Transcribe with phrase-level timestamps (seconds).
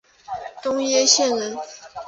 [0.63, 1.55] 山东掖县人。